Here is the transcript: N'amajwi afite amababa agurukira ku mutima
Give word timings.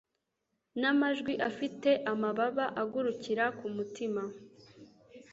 N'amajwi 0.79 1.33
afite 1.49 1.89
amababa 2.11 2.65
agurukira 2.81 3.45
ku 3.57 3.67
mutima 3.75 4.21